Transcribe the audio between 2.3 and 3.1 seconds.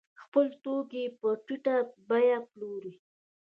پلوري.